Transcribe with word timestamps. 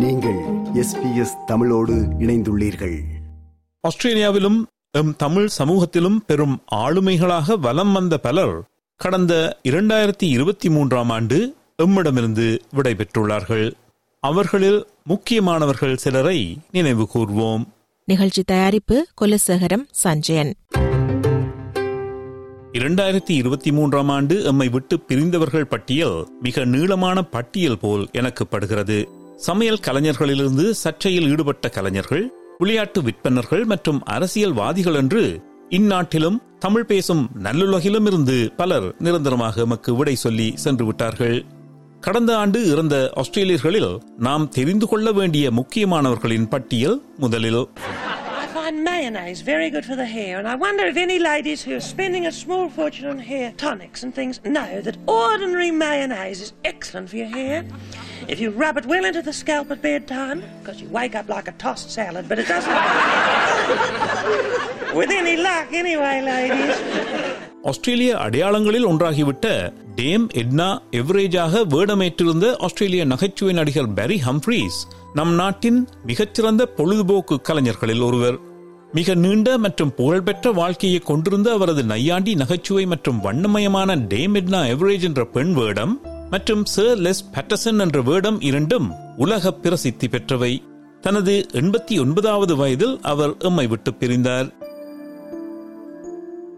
நீங்கள் 0.00 0.40
எஸ்பிஎஸ் 0.74 1.44
தமிழோடு 1.46 1.94
இணைந்துள்ளீர்கள். 1.94 3.00
ஆஸ்திரேலியாவிலும் 3.80 4.66
எம் 4.90 5.16
தமிழ் 5.16 5.46
சமூகத்திலும் 5.46 6.24
பெரும் 6.26 6.62
ஆளுமைகளாக 6.74 7.58
வலம் 7.58 7.92
வந்த 7.92 8.18
பலர் 8.18 8.62
கடந்த 8.96 9.58
இரண்டாயிரத்தி 9.62 10.22
இருபத்தி 10.22 10.70
மூன்றாம் 10.70 11.10
ஆண்டு 11.10 11.54
எம்மிடமிருந்து 11.82 12.58
விடைபெற்றுள்ளார்கள் 12.76 13.72
அவர்களில் 14.20 14.86
முக்கியமானவர்கள் 15.04 15.96
சிலரை 15.96 16.58
நினைவு 16.70 17.08
கூர்வோம். 17.14 17.62
நிகழ்ச்சி 18.04 18.42
தயாரிப்பு 18.42 19.06
குலசேகரம் 19.20 19.86
சஞ்சயன். 19.90 20.54
இரண்டாயிரத்தி 22.72 23.30
இருபத்தி 23.30 23.72
மூன்றாம் 23.72 24.08
ஆண்டு 24.08 24.42
எம்மை 24.44 24.68
விட்டு 24.68 25.00
பிரிந்தவர்கள் 25.00 25.66
பட்டியல் 25.66 26.28
மிக 26.42 26.64
நீளமான 26.64 27.22
பட்டியல் 27.22 27.78
போல் 27.78 28.08
எனக்கு 28.12 28.46
படுகிறது 28.46 29.08
சமையல் 29.46 29.84
கலைஞர்களிலிருந்து 29.86 30.64
சர்ச்சையில் 30.84 31.28
ஈடுபட்ட 31.28 31.68
கலைஞர்கள் 31.68 32.24
விளையாட்டு 32.58 33.00
விற்பனர்கள் 33.02 33.64
மற்றும் 33.64 34.00
அரசியல்வாதிகள் 34.04 34.94
என்று 34.94 35.22
இந்நாட்டிலும் 35.68 36.36
தமிழ் 36.58 36.84
பேசும் 36.84 37.30
நல்லுலகிலும் 37.42 38.06
இருந்து 38.06 38.52
பலர் 38.56 38.94
நிரந்தரமாக 38.98 39.60
எமக்கு 39.60 39.94
விடை 39.94 40.14
சொல்லி 40.14 40.52
சென்று 40.54 40.84
விட்டார்கள். 40.84 41.44
கடந்த 42.00 42.36
ஆண்டு 42.36 42.70
இறந்த 42.70 43.12
ஆஸ்திரேலியர்களில் 43.16 43.98
நாம் 44.18 44.48
தெரிந்து 44.48 44.88
கொள்ள 44.88 45.12
வேண்டிய 45.12 45.50
முக்கியமானவர்களின் 45.50 46.48
பட்டியல் 46.48 47.02
முதலில். 47.16 47.62
I 48.80 48.82
mayonnaise 48.82 49.40
very 49.42 49.68
good 49.68 49.84
for 49.84 49.96
the 49.96 50.06
hair, 50.06 50.38
and 50.38 50.48
I 50.48 50.54
wonder 50.54 50.84
if 50.86 50.96
any 50.96 51.18
ladies 51.18 51.62
who 51.62 51.72
are 51.74 51.80
spending 51.80 52.26
a 52.26 52.32
small 52.32 52.68
fortune 52.70 53.08
on 53.08 53.18
hair 53.18 53.52
tonics 53.56 54.02
and 54.04 54.14
things 54.14 54.40
know 54.56 54.80
that 54.80 54.96
ordinary 55.06 55.70
mayonnaise 55.70 56.40
is 56.40 56.52
excellent 56.64 57.10
for 57.10 57.16
your 57.16 57.26
hair. 57.28 57.58
If 58.28 58.40
you 58.40 58.48
rub 58.50 58.78
it 58.78 58.86
well 58.86 59.04
into 59.04 59.22
the 59.22 59.32
scalp 59.32 59.70
at 59.70 59.82
bedtime, 59.82 60.42
because 60.60 60.80
you 60.80 60.88
wake 60.88 61.14
up 61.14 61.28
like 61.28 61.48
a 61.48 61.52
tossed 61.64 61.90
salad, 61.90 62.24
but 62.30 62.38
it 62.38 62.48
doesn't. 62.48 62.72
With 64.94 65.10
any 65.10 65.36
luck, 65.48 65.68
anyway, 65.82 66.16
ladies. 66.32 66.76
ஆஸ்திரேலிய 67.70 68.12
அடையாளங்களில் 68.24 68.86
ஒன்றாகிவிட்ட 68.90 69.46
dam 69.98 70.24
Etna 70.42 70.68
எவரேஜாக 71.00 71.62
வேடமேற்றிருந்த 71.74 72.46
ஆஸ்திரேலிய 72.66 73.02
நகைச்சுவை 73.12 73.52
நடிகர் 73.58 73.90
பேரி 73.98 74.16
Humphreys 74.28 74.78
நம் 75.18 75.34
நாட்டின் 75.40 75.80
மிகச்சிறந்த 76.10 76.64
பொழுதுபோக்கு 76.78 77.36
கலைஞர்களில் 77.48 78.04
ஒருவர் 78.08 78.38
மிக 78.92 79.14
நீண்ட 79.14 79.58
மற்றும் 79.58 79.94
புகழ்பெற்ற 79.94 80.52
வாழ்க்கையை 80.52 80.98
கொண்டிருந்த 80.98 81.52
அவரது 81.52 81.84
நையாண்டி 81.84 82.34
நகைச்சுவை 82.34 82.86
மற்றும் 82.86 83.20
வண்ணமயமான 83.20 83.96
டேமிட்னா 83.96 84.60
எவரேஜ் 84.72 85.02
என்ற 85.02 85.26
பெண் 85.26 85.52
வேடம் 85.52 86.00
மற்றும் 86.30 86.64
சர் 86.64 86.98
லெஸ் 86.98 87.22
பேட்டர்சன் 87.34 87.78
என்ற 87.78 88.02
வேடம் 88.02 88.40
இரண்டும் 88.40 88.92
உலக 89.16 89.52
பிரசித்தி 89.52 90.06
பெற்றவை. 90.06 90.62
தனது 91.00 91.46
எண்பத்தி 91.52 92.00
ஒன்பதாவது 92.00 92.56
வயதில் 92.56 93.00
அவர் 93.02 93.36
எம்மை 93.38 93.66
விட்டு 93.66 93.94
பிரிந்தார். 93.94 94.48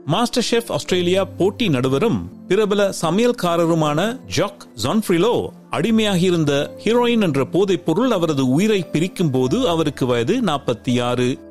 மாஸ்டர் 0.07 0.47
ஷெஃப் 0.51 0.73
ஆஸ்திரேலியா 0.73 1.25
போட்டி 1.25 1.69
நடுவரும் 1.69 2.47
பிரபல 2.49 2.95
சமையல்காரருமான 3.03 4.25
ஜாக் 4.27 4.67
ஜான்ஃப்ரிலோ 4.83 5.49
அடிமையாகியிருந்த 5.71 6.71
ஹீரோயின் 6.85 7.21
என்ற 7.21 7.45
போதைப் 7.45 7.87
பொருள் 7.87 8.11
அவரது 8.11 8.49
உயிரை 8.49 8.83
பிரிக்கும் 8.83 9.31
போது 9.31 9.69
அவருக்கு 9.69 10.07
வயது 10.07 10.41
நாற்பத்தி 10.41 11.03
ஆறு. 11.03 11.51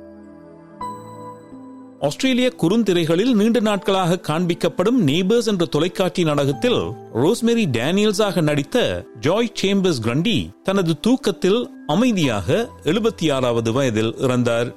ஆஸ்திரேலிய 2.02 2.54
குறுந்திரைகளில் 2.62 3.34
நீண்ட 3.34 3.60
நாட்களாக 3.60 4.20
காண்பிக்கப்படும் 4.28 5.00
நேபர்ஸ் 5.06 5.46
என்ற 5.46 5.66
தொலைக்காட்சி 5.66 6.24
நாடகத்தில் 6.24 6.80
ரோஸ்மெரி 7.14 7.66
டேனியல்ஸாக 7.72 8.42
நடித்த 8.42 9.06
ஜாய் 9.22 9.54
சேம்பர்ஸ் 9.62 10.02
கிரண்டி 10.04 10.50
தனது 10.64 11.00
தூக்கத்தில் 11.00 11.70
அமைதியாக 11.88 12.70
எழுபத்தி 12.84 13.32
ஆறாவது 13.32 13.74
வயதில் 13.74 14.16
இறந்தார். 14.16 14.76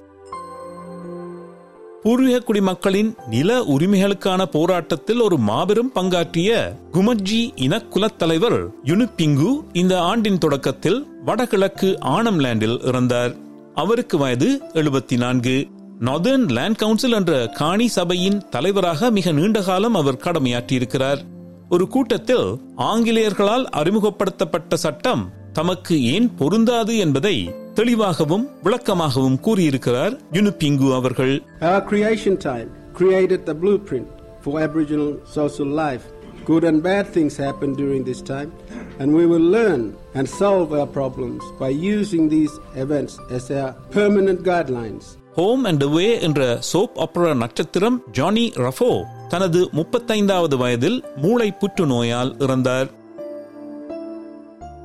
பூர்வீக 2.02 2.38
குடிமக்களின் 2.38 3.14
நில 3.26 3.60
உரிமைகளுக்கான 3.62 4.44
போராட்டத்தில் 4.44 5.20
ஒரு 5.20 5.38
மாபெரும் 5.38 5.92
பங்காற்றிய 5.94 6.76
குமட்ஜி 6.92 7.42
இனக்குலத் 7.56 8.16
தலைவர் 8.18 8.68
யுனுபிங்கு 8.84 9.60
இந்த 9.72 10.00
ஆண்டின் 10.00 10.38
தொடக்கத்தில் 10.38 11.06
வடகிழக்கு 11.24 11.98
ஆனம்லேண்டில் 12.02 12.78
இறந்தார். 12.84 13.42
அவருக்கு 13.74 14.18
வயது 14.18 14.60
எழுபத்தி 14.72 15.16
நான்கு 15.16 15.66
நார்தர்ன் 16.06 16.46
லேண்ட் 16.56 16.78
கவுன்சில் 16.78 17.16
என்ற 17.18 17.32
காணி 17.58 17.86
சபையின் 17.96 18.38
தலைவராக 18.54 19.10
மிக 19.18 19.32
நீண்ட 19.32 19.58
காலம் 19.62 19.96
அவர் 20.00 20.22
கடமையாற்றியிருக்கிறார் 20.24 21.20
ஒரு 21.68 21.84
கூட்டத்தில் 21.88 22.46
ஆங்கிலேயர்களால் 22.88 23.64
அறிமுகப்படுத்தப்பட்ட 23.80 24.76
சட்டம் 24.76 25.22
தமக்கு 25.52 25.96
ஏன் 26.14 26.28
பொருந்தாது 26.36 26.94
என்பதை 26.96 27.36
தெளிவாகவும் 27.74 28.44
விளக்கமாகவும் 28.62 29.40
கூறியிருக்கிறார் 29.40 30.16
யுனுபிங்கு 30.32 30.90
அவர்கள் 30.94 31.34
Our 31.62 31.80
creation 31.90 32.36
time 32.44 32.68
created 32.94 33.40
the 33.46 33.54
blueprint 33.54 34.08
for 34.42 34.54
Aboriginal 34.60 35.10
social 35.38 35.70
life. 35.76 36.04
Good 36.44 36.64
and 36.64 36.78
bad 36.82 37.06
things 37.08 37.34
happen 37.38 37.70
during 37.74 38.02
this 38.04 38.20
time, 38.24 38.50
and 38.98 39.08
we 39.18 39.24
will 39.26 39.46
learn 39.50 39.82
and 40.14 40.28
solve 40.40 40.72
our 40.72 40.88
problems 40.92 41.42
by 41.58 41.70
using 41.92 42.24
these 42.28 42.54
events 42.76 43.14
as 43.30 43.44
our 43.52 43.70
permanent 43.90 44.42
guidelines. 44.44 45.06
Home 45.36 45.64
and 45.64 45.84
Away 45.84 46.20
என்ற 46.20 46.58
soap 46.72 47.04
ஆப்பரா 47.04 47.36
நட்சத்திரம் 47.36 48.02
Johnny 48.12 48.52
ரஃபோ 48.54 49.04
தனது 49.28 49.68
முப்பத்தைந்தாவது 49.72 50.56
வயதில் 50.56 51.04
மூளை 51.16 51.52
புற்றுநோயால் 51.60 52.30
இறந்தார். 52.38 52.90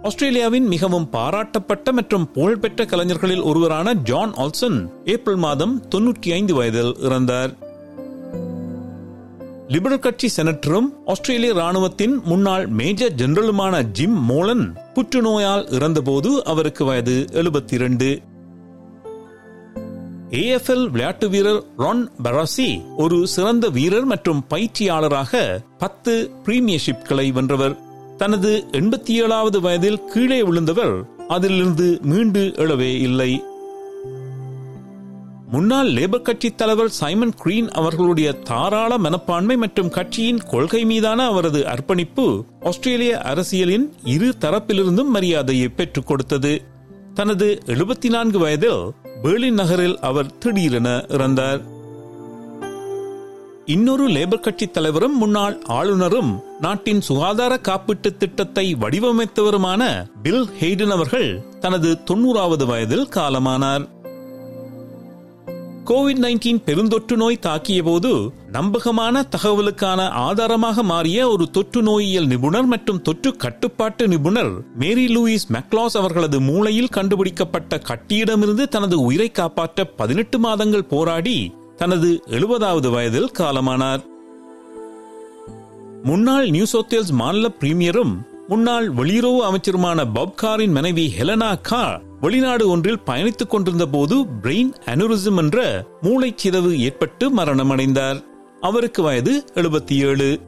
ஆஸ்திரேலியாவின் 0.03 0.67
மிகவும் 0.67 1.09
பாராட்டப்பட்ட 1.11 1.91
மற்றும் 1.91 2.31
புகழ்பெற்ற 2.31 2.85
கலைஞர்களில் 2.85 3.41
ஒருவரான 3.41 3.93
ஜான் 3.93 4.33
ஆல்சன் 4.33 4.89
ஏப்ரல் 5.05 5.35
மாதம் 5.35 5.83
தொன்னூற்றி 5.95 6.31
ஐந்து 6.31 6.53
வயதில் 6.53 6.95
இறந்தார். 6.99 7.53
லிபரல் 9.67 9.99
கட்சி 9.99 10.29
செனட்டரும் 10.37 10.89
ஆஸ்திரேலிய 11.05 11.53
ராணுவத்தின் 11.53 12.23
முன்னாள் 12.23 12.67
மேஜர் 12.67 13.13
ஜெனரலுமான 13.13 13.81
ஜிம் 13.91 14.23
மோலன் 14.23 14.75
புற்றுநோயால் 14.93 15.71
இறந்தபோது 15.71 16.43
அவருக்கு 16.43 16.85
வயது 16.85 17.25
எழுபத்தி 17.31 17.73
இரண்டு 17.73 18.21
ஏஎஃப்எல் 20.31 20.89
விளையாட்டு 20.89 21.29
வீரர் 21.29 21.63
ரான் 21.77 22.11
பராசி 22.23 22.81
ஒரு 22.97 23.27
சிறந்த 23.27 23.69
வீரர் 23.69 24.05
மற்றும் 24.05 24.43
பயிற்சியாளராக 24.47 25.61
பத்து 25.77 26.31
பிரீமியர்ஷிப்களை 26.45 27.31
வென்றவர். 27.31 27.75
தனது 28.17 28.65
எண்பத்தி 28.71 29.09
ஏழாவது 29.09 29.61
வயதில் 29.61 30.05
கீழே 30.05 30.43
விழுந்தவர் 30.43 31.03
அதிலிருந்து 31.27 31.99
மீண்டு 32.01 32.53
எழவே 32.55 32.99
இல்லை. 32.99 33.43
முன்னாள் 35.51 35.91
லேபர் 35.91 36.21
கட்சி 36.21 36.55
தலைவர் 36.55 36.89
சைமன் 36.89 37.33
கிரீன் 37.33 37.71
அவர்களுடைய 37.71 38.31
தாராள 38.31 38.97
மனப்பான்மை 38.97 39.57
மற்றும் 39.57 39.89
கட்சியின் 39.89 40.41
கொள்கை 40.49 40.85
மீதான 40.85 41.25
அவரது 41.25 41.67
அர்ப்பணிப்பு 41.67 42.45
ஆஸ்திரேலிய 42.61 43.21
அரசியலின் 43.21 43.93
இரு 44.03 44.35
தரப்பிலிருந்தும் 44.39 45.13
மரியாதையை 45.13 45.67
பெற்றுக் 45.67 46.07
கொடுத்தது. 46.07 46.61
தனது 47.19 47.61
எழுபத்தி 47.65 48.09
நான்கு 48.09 48.39
வயதில் 48.39 48.91
பெர்லின் 49.23 49.51
நகரில் 49.51 49.99
அவர் 49.99 50.37
திடீரென 50.37 51.05
இறந்தார். 51.07 51.61
இன்னொரு 53.65 54.07
லேபர் 54.07 54.39
கட்சி 54.39 54.67
தலைவரும் 54.67 55.17
முன்னாள் 55.17 55.61
ஆளுநரும் 55.65 56.43
நாட்டின் 56.61 57.01
சுகாதார 57.01 57.59
காப்பீட்டு 57.67 58.17
திட்டத்தை 58.17 58.75
வடிவமைத்தவருமான 58.75 60.09
பில் 60.23 60.47
ஹெய்டன் 60.59 60.91
அவர்கள் 60.91 61.43
தனது 61.59 61.97
தொன்னூறாவது 62.11 62.65
வயதில் 62.65 63.07
காலமானார். 63.07 63.87
கோவிட் 65.89 66.21
நைன்டீன் 66.23 66.61
பெருந்தொற்று 66.65 67.15
நோய் 67.15 67.39
தாக்கிய 67.41 67.83
போது 67.83 68.31
நம்பகமான 68.51 69.25
தகவலுக்கான 69.35 70.09
ஆதாரமாக 70.09 70.83
மாறிய 70.83 71.29
ஒரு 71.29 71.49
தொற்று 71.49 71.81
நோயியல் 71.81 72.27
நிபுணர் 72.27 72.65
மற்றும் 72.65 73.01
தொற்று 73.01 73.35
கட்டுப்பாட்டு 73.35 74.07
நிபுணர் 74.07 74.51
மேரி 74.75 75.15
லூயிஸ் 75.15 75.47
மெக்லாஸ் 75.51 75.97
அவர்களது 75.97 76.41
மூளையில் 76.41 76.87
கண்டுபிடிக்கப்பட்ட 76.87 77.81
கட்டியிடமிருந்து 77.87 78.67
தனது 78.67 79.01
உயிரை 79.01 79.31
காப்பாற்ற 79.31 79.85
பதினெட்டு 79.85 80.39
மாதங்கள் 80.39 80.85
போராடி 80.85 81.53
தனது 81.77 82.23
எழுபதாவது 82.27 82.91
வயதில் 82.91 83.31
காலமானார். 83.39 84.03
முன்னாள் 86.03 86.49
நியூ 86.49 86.65
சவுத் 86.65 87.09
மாநில 87.11 87.51
பிரீமியரும் 87.59 88.13
முன்னாள் 88.49 88.93
வெளியுறவு 88.93 89.39
அமைச்சருமான 89.47 90.03
பப்காரின் 90.13 90.71
மனைவி 90.71 91.13
ஹெலனா 91.19 91.61
கா 91.61 92.01
வெளிநாடு 92.21 92.69
ஒன்றில் 92.69 92.99
பயணித்துக் 93.05 93.49
கொண்டிருந்த 93.49 93.85
போது 93.85 94.25
பிரெயின் 94.41 94.71
அனுரிசம் 94.85 95.37
என்ற 95.37 95.85
மூளைச்சிதவு 96.01 96.71
ஏற்பட்டு 96.77 97.35
மரணமடைந்தார். 97.35 98.23
அவருக்கு 98.61 99.03
வயது 99.03 99.45
எழுபத்தி 99.53 99.93
ஏழு. 99.93 100.39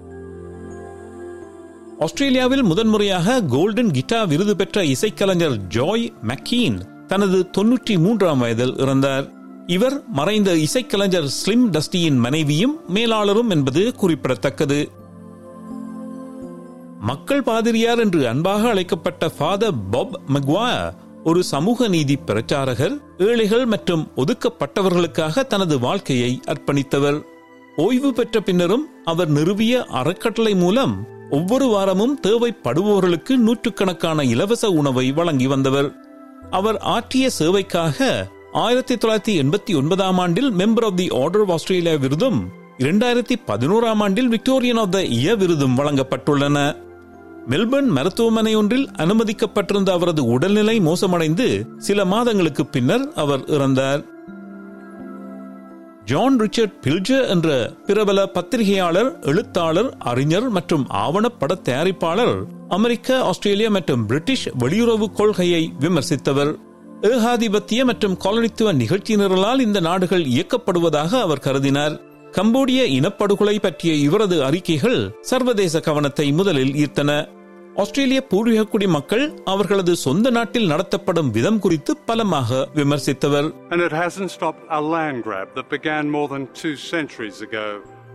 ஆஸ்திரேலியாவில் 2.00 2.63
முதன்முறையாக 2.63 3.42
கோல்டன் 3.42 3.92
கிட்டா 3.92 4.27
விருது 4.27 4.56
பெற்ற 4.56 4.83
இசைக்கலைஞர் 4.83 5.57
ஜாய் 5.69 6.07
மக்கீன் 6.27 7.06
தனது 7.07 7.50
தொன்னூற்றி 7.57 7.97
மூன்றாம் 7.97 8.39
வயதில் 8.39 8.75
இறந்தார். 8.75 9.30
இவர் 9.68 10.04
மறைந்த 10.07 10.54
இசைக்கலைஞர் 10.54 11.30
ஸ்லிம் 11.45 11.68
டஸ்டியின் 11.71 12.18
மனைவியும் 12.18 12.80
மேலாளரும் 12.94 13.50
என்பது 13.50 13.95
குறிப்பிடத்தக்கது. 13.95 15.00
மக்கள் 17.01 17.44
பாதிரியார் 17.44 18.00
என்று 18.00 18.27
அன்பாக 18.27 18.69
அழைக்கப்பட்ட 18.69 19.30
ஃபாதர் 19.30 19.77
பாப் 19.92 20.19
மெக்வாயர் 20.33 20.94
ஒரு 21.24 21.44
சமூக 21.44 21.88
நீதி 21.88 22.15
பிரச்சாரகர் 22.25 22.95
ஏழைகள் 23.18 23.65
மற்றும் 23.65 24.12
ஒதுக்கப்பட்டவர்களுக்காக 24.15 25.44
தனது 25.44 25.80
வாழ்க்கையை 25.80 26.39
அர்ப்பணித்தவர். 26.48 27.21
ஓய்வு 27.75 28.13
பெற்ற 28.13 28.42
பின்னரும் 28.42 28.86
அவர் 29.06 29.31
நிறுவிய 29.31 29.86
அறக்கட்டளை 29.86 30.56
மூலம் 30.56 31.07
ஒவ்வொரு 31.31 31.65
வாரமும் 31.65 32.19
தேவைப்படுபவர்களுக்கு 32.27 33.36
நூற்றுக்கணக்கான 33.36 34.24
இலவச 34.24 34.69
உணவை 34.69 35.12
வழங்கி 35.12 35.47
வந்தவர். 35.47 35.92
அவர் 36.51 36.77
ஆற்றிய 36.77 37.30
சேவைக்காக 37.39 38.27
ஆயிரத்தி 38.54 38.95
தொள்ளாயிரத்தி 38.95 39.36
எண்பத்தி 39.44 39.75
ஒன்பதாம் 39.75 40.18
ஆண்டில் 40.18 40.54
Member 40.54 40.86
of 40.86 40.95
the 40.95 41.07
Order 41.09 41.42
of 41.42 41.51
Australia 41.51 41.95
விருதும் 41.95 42.39
இரண்டாயிரத்தி 42.77 43.36
பதினோராம் 43.47 44.01
ஆண்டில் 44.01 44.30
விக்டோரியன் 44.30 44.80
ஆஃப் 44.80 44.92
த 44.92 45.01
இயர் 45.01 45.38
விருதும் 45.38 45.77
வழங்கப்பட்டுள்ளன. 45.77 46.89
மெல்பர்ன் 47.49 47.88
மருத்துவமனை 47.88 48.55
ஒன்றில் 48.55 48.89
அனுமதிக்கப்பட்டிருந்த 48.97 49.89
அவரது 49.89 50.25
உடல்நிலை 50.25 50.79
மோசமடைந்து 50.79 51.77
சில 51.77 52.05
மாதங்களுக்கு 52.05 52.65
பின்னர் 52.65 53.13
அவர் 53.13 53.39
இறந்தார். 53.39 54.03
ஜான் 56.05 56.39
ரிச்சர்ட் 56.39 56.73
பில்ஜர் 56.88 57.27
என்ற 57.27 57.73
பிரபல 57.85 58.25
பத்திரிகையாளர் 58.25 59.19
எழுத்தாளர் 59.19 59.97
அறிஞர் 59.97 60.49
மற்றும் 60.49 60.88
ஆவணப்பட 60.89 61.53
தயாரிப்பாளர் 61.63 62.43
அமெரிக்க 62.69 63.21
ஆஸ்திரேலியா 63.21 63.69
மற்றும் 63.69 64.05
பிரிட்டிஷ் 64.05 64.49
வெளியுறவு 64.59 65.11
கொள்கையை 65.13 65.73
விமர்சித்தவர். 65.79 66.55
ஏகாதிபத்திய 67.01 67.85
மற்றும் 67.85 68.17
காலனித்துவ 68.17 68.73
நிகழ்ச்சி 68.73 69.15
நிரலால் 69.15 69.59
இந்த 69.59 69.79
நாடுகள் 69.79 70.23
இயக்கப்படுவதாக 70.23 71.19
அவர் 71.19 71.44
கருதினார். 71.44 72.09
கம்போடிய 72.34 72.81
இனப்படுகொலை 72.98 73.56
பற்றிய 73.60 73.93
இவரது 74.06 74.38
அறிக்கைகள் 74.44 75.00
சர்வதேச 75.31 75.81
கவனத்தை 75.81 76.26
முதலில் 76.32 76.75
ஈர்த்தன 76.82 77.10
ஆஸ்திரேலிய 77.76 78.20
பூர்வீக 78.31 78.60
குடி 78.66 78.87
மக்கள் 78.87 79.25
அவர்களது 79.44 79.93
சொந்த 79.96 80.31
நாட்டில் 80.31 80.70
நடத்தப்படும் 80.72 81.31
விதம் 81.31 81.58
குறித்து 81.58 81.93
பலமாக 82.08 82.69
விமர்சித்தவர் 82.75 83.48
And 83.72 83.82
it 83.88 83.94
hasn't 84.02 84.32
stopped 84.37 84.62
a 84.78 84.81
land 84.94 85.20
grab 85.26 85.48
that 85.56 85.69
began 85.76 86.04
more 86.16 86.28
than 86.34 86.44
two 86.62 86.75
centuries 86.93 87.40
ago. 87.48 87.66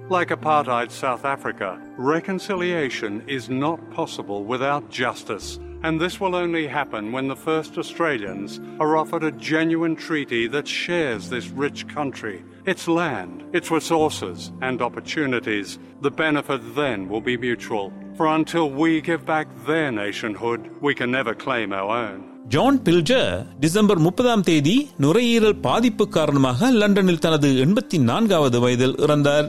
Like 0.09 0.31
apartheid 0.31 0.89
South 1.03 1.25
Africa, 1.35 1.69
reconciliation 2.13 3.13
is 3.27 3.49
not 3.65 3.79
possible 3.91 4.39
without 4.45 4.89
justice. 5.01 5.47
And 5.83 5.99
this 5.99 6.15
will 6.21 6.35
only 6.35 6.65
happen 6.69 7.11
when 7.11 7.27
the 7.27 7.39
first 7.47 7.77
Australians 7.77 8.51
are 8.79 8.97
offered 8.97 9.23
a 9.23 9.31
genuine 9.51 9.95
treaty 9.97 10.43
that 10.47 10.67
shares 10.81 11.23
this 11.29 11.47
rich 11.63 11.87
country, 11.89 12.37
its 12.66 12.88
land, 12.90 13.44
its 13.52 13.70
resources 13.70 14.38
and 14.60 14.82
opportunities. 14.82 15.68
The 16.02 16.10
benefit 16.12 16.62
then 16.74 17.08
will 17.08 17.20
be 17.22 17.36
mutual. 17.38 17.86
For 18.16 18.26
until 18.28 18.70
we 18.72 19.00
give 19.02 19.24
back 19.26 19.46
their 19.66 19.90
nationhood, 19.94 20.60
we 20.80 20.94
can 20.94 21.10
never 21.10 21.34
claim 21.36 21.68
our 21.72 21.90
own. 21.98 22.16
John 22.48 22.76
Pilger 22.86 23.30
December 23.60 24.00
முப்பதாம் 24.04 24.42
தேதி 24.42 24.74
நுரையீரல் 25.04 25.56
பாதிப்பு 25.60 26.04
காரணமாக 26.08 26.68
லண்டனில் 26.72 27.22
தனது 27.24 27.48
எண்பத்தி 27.64 27.98
நான்காவது 28.10 28.58
வயதில் 28.64 28.94
இறந்தார் 29.04 29.48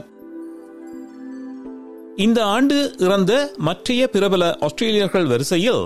இந்த 2.24 2.38
ஆண்டு 2.54 2.78
இறந்த 3.06 3.32
மற்றைய 3.68 4.08
பிரபல 4.14 4.44
ஆஸ்திரேலியர்கள் 4.68 5.28
வரிசையில் 5.32 5.84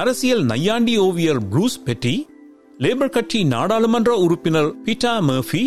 அரசியல் 0.00 0.44
நையாண்டி 0.52 0.94
ஓவியர் 1.06 1.42
ப்ரூஸ் 1.52 1.78
பெட்டி 1.88 2.14
லேபர் 2.78 3.14
கட்சி 3.16 3.42
நாடாளுமன்ற 3.54 4.12
உறுப்பினர் 4.24 4.70
பீட்டா 4.86 5.12
மர்ஃபி 5.28 5.64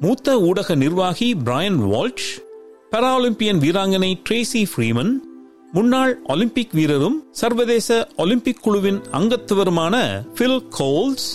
மூத்த 0.00 0.34
ஊடக 0.40 0.74
நிர்வாகி 0.76 1.28
பிராயன் 1.44 1.78
வால்ச் 1.84 2.26
பராலிம்பியன் 2.92 3.60
வீராங்கனை 3.60 4.10
ட்ரேசி 4.26 4.62
ஃப்ரீமன் 4.70 5.12
முன்னாள் 5.72 6.12
ஒலிம்பிக் 6.26 6.74
வீரரும் 6.74 7.16
சர்வதேச 7.32 7.88
ஒலிம்பிக் 8.16 8.62
குழுவின் 8.62 9.00
அங்கத்துவருமான 9.12 9.94
பில் 10.34 10.60
கோல்ஸ் 10.76 11.28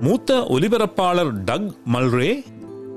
மூத்த 0.00 0.38
ஒலிபரப்பாளர் 0.54 1.32
டக் 1.44 1.68
மல்ரே 1.92 2.30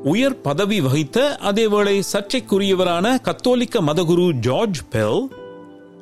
உயர் 0.06 0.38
பதவி 0.42 0.78
வகித்த 0.82 1.20
அதேவேளை 1.50 1.98
சர்ச்சைக்குரியவரான 2.12 3.08
கத்தோலிக்க 3.22 3.82
மதகுரு 3.82 4.28
ஜார்ஜ் 4.42 4.82
பெல் 4.90 5.22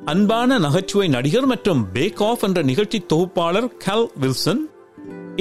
அன்பான 0.06 0.58
நகைச்சுவை 0.58 1.08
நடிகர் 1.08 1.46
மற்றும் 1.46 1.82
பேக் 1.92 2.22
ஆஃப் 2.22 2.44
என்ற 2.44 2.60
நிகழ்ச்சி 2.62 2.98
தொகுப்பாளர் 3.06 3.70
கல் 3.78 4.08
வில்சன் 4.20 4.62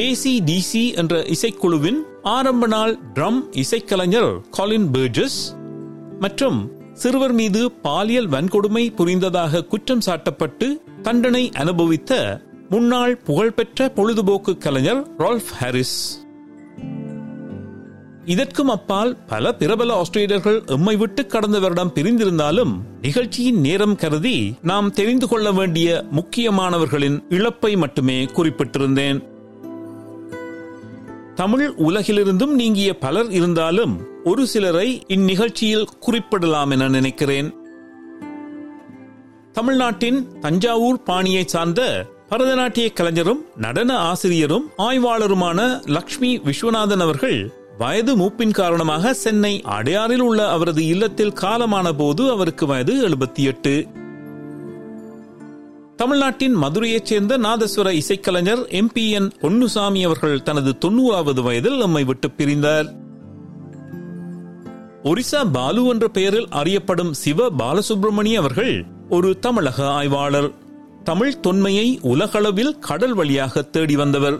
ஏசிடிசி 0.04 0.84
என்ற 0.96 1.16
இசைக்குழுவின் 1.30 2.00
ஆரம்ப 2.26 2.68
நாள் 2.68 3.00
ட்ரம் 3.14 3.40
இசைக்கலைஞர் 3.52 4.40
காலின் 4.50 4.88
பர்ஜஸ் 4.94 5.40
மற்றும் 6.20 6.72
சிறுவர் 6.94 7.34
மீது 7.34 7.72
பாலியல் 7.72 8.30
வன்கொடுமை 8.30 8.96
புரிந்ததாக 8.96 9.64
குற்றம் 9.64 10.02
சாட்டப்பட்டு 10.06 10.68
தண்டனை 11.02 11.52
அனுபவித்த 11.52 12.42
முன்னாள் 12.70 13.18
புகழ்பெற்ற 13.18 13.90
பொழுதுபோக்கு 13.90 14.58
கலைஞர் 14.58 15.04
ரால்ஃப் 15.18 15.52
ஹாரிஸ் 15.60 16.24
இதற்கும் 18.26 18.68
அப்பால் 18.68 19.18
பல 19.28 19.54
பிரபல 19.54 20.02
ஆஸ்திரேலியர்கள் 20.02 20.60
எம்மை 20.66 20.96
விட்டு 20.96 21.26
கடந்த 21.26 21.60
வருடம் 21.60 21.94
பிரிந்திருந்தாலும் 21.96 22.74
நிகழ்ச்சியின் 23.02 23.60
நேரம் 23.60 23.96
கருதி 23.96 24.54
நாம் 24.62 24.92
தெரிந்து 24.92 25.28
கொள்ள 25.28 25.52
வேண்டிய 25.52 26.06
முக்கியமானவர்களின் 26.12 27.24
இழப்பை 27.30 27.76
மட்டுமே 27.76 28.24
குறிப்பிட்டிருந்தேன். 28.24 29.34
தமிழ் 31.36 31.74
உலகிலிருந்தும் 31.78 32.54
நீங்கிய 32.54 32.98
பலர் 32.98 33.32
இருந்தாலும் 33.32 34.00
ஒரு 34.24 34.48
சிலரை 34.48 35.02
இந்நிகழ்ச்சியில் 35.08 35.88
குறிப்பிடலாம் 36.00 36.70
என 36.70 36.88
நினைக்கிறேன். 36.88 37.54
தமிழ்நாட்டின் 39.54 40.40
தஞ்சாவூர் 40.40 41.04
பாணியை 41.04 41.44
சார்ந்த 41.46 42.06
பரதநாட்டிய 42.30 42.94
கலைஞரும் 42.94 43.46
நடன 43.56 43.98
ஆசிரியரும் 43.98 44.70
ஆய்வாளருமான 44.78 45.86
லக்ஷ்மி 45.86 46.40
விஸ்வநாதன் 46.40 47.00
அவர்கள் 47.00 47.54
வயது 47.78 48.18
மூப்பின் 48.18 48.52
காரணமாக 48.52 49.14
சென்னை 49.14 49.62
அடையாறில் 49.66 50.20
உள்ள 50.20 50.50
அவரது 50.50 50.86
இல்லத்தில் 50.86 51.38
காலமான 51.42 51.92
போது 51.98 52.30
அவருக்கு 52.30 52.66
வயது 52.66 53.10
எழுபத்தி 53.10 53.40
எட்டு. 53.40 53.88
தமிழ்நாட்டின் 55.96 56.56
மதுரையைச் 56.56 57.06
சேர்ந்த 57.06 57.38
நாதஸ்வர 57.38 57.90
இசைக்கலைஞர் 57.92 58.68
எம் 58.70 58.90
பி 58.94 59.12
என் 59.12 59.30
பொன்னுசாமி 59.42 60.04
அவர்கள் 60.04 60.42
தனது 60.42 60.72
தொண்ணூறாவது 60.86 61.42
வயதில் 61.44 61.78
நம்மை 61.78 62.04
விட்டு 62.04 62.32
பிரிந்தார். 62.32 62.88
ஒரிசா 65.04 65.42
பாலு 65.52 65.86
என்ற 65.86 66.08
பெயரில் 66.08 66.48
அறியப்படும் 66.50 67.14
சிவ 67.14 67.52
பாலசுப்ரமணிய 67.60 68.34
அவர்கள் 68.34 68.86
ஒரு 69.10 69.40
தமிழக 69.40 69.88
ஆய்வாளர். 69.90 70.52
தமிழ் 71.04 71.40
தொன்மையை 71.40 72.00
உலகளவில் 72.02 72.80
கடல் 72.80 73.14
வழியாக 73.14 73.62
தேடி 73.62 73.96
வந்தவர். 73.96 74.38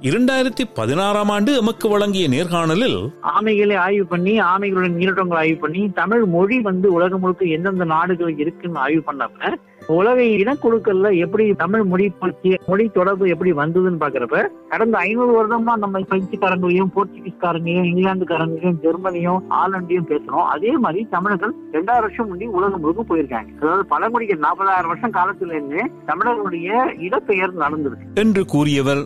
இரண்டாயிரத்தி 0.00 0.64
பதினாறாம் 0.74 1.28
ஆண்டு 1.28 1.56
எமக்கு 1.56 1.88
வழங்கிய 1.88 2.28
நேர்காணலில் 2.28 2.98
ஆமைகளை 3.22 3.76
ஆய்வு 3.76 4.06
பண்ணி 4.06 4.40
ஆமைகளுடன் 4.40 4.98
நீரோட்டங்களை 5.00 5.34
ஆய்வு 5.34 5.56
பண்ணி 5.56 5.90
தமிழ் 5.90 6.24
மொழி 6.24 6.60
வந்து 6.60 6.92
உலகம் 6.92 7.20
முழுக்க 7.20 7.44
எந்தெந்த 7.44 7.84
நாடுகள் 7.84 8.38
இருக்குன்னு 8.38 8.78
ஆய்வு 8.78 9.02
பண்ணப்ப 9.06 9.58
உலக 9.96 10.18
இனக்குழுக்கள்ல 10.40 11.08
எப்படி 11.24 11.44
தமிழ் 11.62 11.84
மொழி 11.90 12.06
பற்றி 12.22 12.50
மொழி 12.70 12.84
தொடர்பு 12.96 13.24
எப்படி 13.34 13.50
வந்ததுன்னு 13.60 14.00
பாக்குறப்ப 14.02 14.38
கடந்த 14.72 14.96
ஐநூறு 14.98 15.32
வருடமா 15.36 15.74
நம்ம 15.84 16.02
பிரெஞ்சுக்காரங்களையும் 16.10 16.92
போர்ச்சுகீஸ்காரங்களையும் 16.96 17.88
இங்கிலாந்துக்காரங்களையும் 17.90 18.80
ஜெர்மனியும் 18.84 19.44
ஆலண்டையும் 19.60 20.08
பேசுறோம். 20.10 20.48
அதே 20.54 20.72
மாதிரி 20.84 21.02
தமிழர்கள் 21.14 21.54
ரெண்டாயிரம் 21.76 22.06
வருஷம் 22.06 22.28
முன்னாடி 22.30 22.48
உலகம் 22.58 22.80
முழுக்க 22.80 23.02
போயிருக்காங்க. 23.02 23.50
அதாவது 23.60 23.86
பழங்குடிகள் 23.92 24.44
நாற்பதாயிரம் 24.46 24.92
வருஷம் 24.92 25.16
காலத்துல 25.18 25.56
இருந்து 25.56 25.80
தமிழர்களுடைய 26.10 26.68
இடப்பெயர் 27.08 27.62
நடந்திருக்கு 27.64 28.20
என்று 28.24 28.44
கூறியவர் 28.54 29.02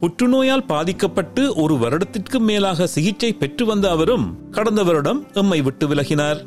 புற்றுநோயால் 0.00 0.66
பாதிக்கப்பட்டு 0.66 1.42
ஒரு 1.62 1.74
வருடத்திற்கு 1.82 2.38
மேலாக 2.40 2.86
சிகிச்சை 2.94 3.32
பெற்று 3.32 3.64
வந்த 3.66 3.86
அவரும் 3.90 4.26
கடந்த 4.50 4.82
வருடம் 4.88 5.20
எம்மை 5.42 5.60
விட்டு 5.62 5.86
விலகினார். 5.88 6.40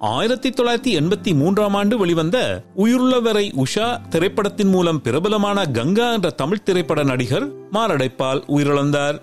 ஆயிரத்தி 0.00 0.50
தொள்ளாயிரத்தி 0.50 1.00
எண்பத்தி 1.00 1.34
மூன்றாம் 1.34 1.74
ஆண்டு 1.74 1.98
வெளிவந்த 1.98 2.64
உயிருள்ளவரை 2.76 3.62
உஷா 3.64 4.08
திரைப்படத்தின் 4.08 4.68
மூலம் 4.68 5.02
பிரபலமான 5.02 5.66
கங்கா 5.66 6.12
என்ற 6.12 6.30
தமிழ் 6.30 6.62
திரைப்பட 6.62 7.02
நடிகர் 7.02 7.52
மாரடைப்பால் 7.72 8.42
உயிரிழந்தார். 8.48 9.20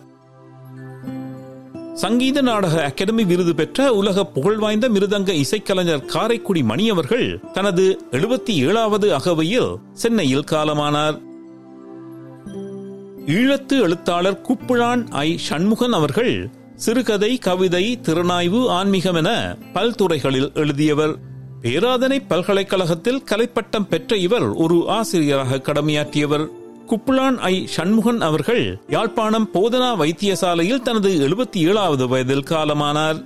சங்கீத 1.94 2.42
நாடக 2.42 2.84
அகாடமி 2.84 3.24
விருது 3.24 3.56
பெற்ற 3.56 3.94
உலக 3.94 4.26
புகழ்வாய்ந்த 4.26 4.90
மிருதங்க 4.90 5.44
இசைக்கலைஞர் 5.44 6.06
காரைக்குடி 6.06 6.64
மணி 6.64 6.90
அவர்கள் 6.90 7.40
தனது 7.54 8.02
எழுபத்தி 8.12 8.50
ஏழாவது 8.50 9.14
அகவையில் 9.14 9.76
சென்னையில் 9.94 10.50
காலமானார். 10.52 11.22
ஈழத்து 13.26 13.82
எழுத்தாளர் 13.82 14.42
குப்புழான் 14.42 15.10
ஐ 15.10 15.40
சண்முகன் 15.50 15.92
அவர்கள் 15.92 16.50
சிறுகதை 16.76 17.38
கவிதை 17.38 18.00
திறனாய்வு 18.02 18.68
ஆன்மீகம் 18.68 19.16
என 19.16 19.58
பல்துறைகளில் 19.74 20.54
எழுதியவர். 20.54 21.16
பேராதனை 21.62 22.20
பல்கலைக்கழகத்தில் 22.28 23.24
கலைப்பட்டம் 23.32 23.88
பெற்ற 23.90 24.16
இவர் 24.16 24.44
ஒரு 24.44 24.86
ஆசிரியராக 24.88 25.56
கடமையாற்றியவர். 25.58 26.48
குப்புளான் 26.88 27.38
ஐ. 27.38 27.68
சண்முகன் 27.68 28.22
அவர்கள் 28.22 28.80
யாழ்ப்பாணம் 28.88 29.50
போதனா 29.54 29.96
வைத்தியசாலையில் 29.96 30.82
தனது 30.82 31.10
எழுபத்தி 31.10 31.58
ஏழாவது 31.58 32.08
வயதில் 32.08 32.44
காலமானார். 32.44 33.26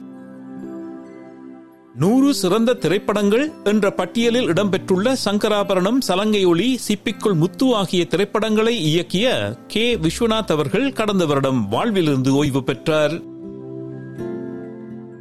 நூறு 1.95 2.33
சிறந்த 2.33 2.73
திரைப்படங்கள் 2.73 3.51
என்ற 3.63 3.91
பட்டியலில் 3.91 4.47
இடம்பெற்றுள்ள 4.47 5.15
சங்கராபரணம் 5.25 5.99
சலங்கை 5.99 6.45
ஒளி 6.45 6.79
சிப்பிக்குள் 6.87 7.33
முத்து 7.33 7.75
ஆகிய 7.75 8.05
திரைப்படங்களை 8.05 8.95
இயக்கிய 8.95 9.55
கே. 9.67 9.95
விஸ்வநாத் 9.95 10.47
அவர்கள் 10.47 10.93
கடந்த 10.93 11.25
வருடம் 11.25 11.69
வாழ்விலிருந்து 11.69 12.35
ஓய்வு 12.35 12.63
பெற்றார். 12.63 13.37